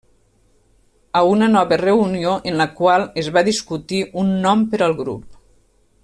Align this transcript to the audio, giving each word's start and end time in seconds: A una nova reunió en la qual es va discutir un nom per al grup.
A 1.19 1.21
una 1.31 1.49
nova 1.55 1.77
reunió 1.81 2.31
en 2.51 2.57
la 2.63 2.67
qual 2.81 3.05
es 3.25 3.29
va 3.39 3.43
discutir 3.51 4.03
un 4.23 4.33
nom 4.47 4.65
per 4.73 4.81
al 4.87 4.97
grup. 5.05 5.37